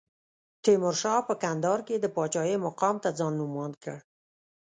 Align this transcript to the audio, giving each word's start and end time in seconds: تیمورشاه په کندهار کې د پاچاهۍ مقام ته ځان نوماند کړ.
تیمورشاه 0.63 1.21
په 1.27 1.33
کندهار 1.43 1.79
کې 1.87 1.95
د 1.99 2.05
پاچاهۍ 2.15 2.55
مقام 2.65 2.95
ته 3.03 3.09
ځان 3.17 3.33
نوماند 3.39 3.75
کړ. 3.83 3.97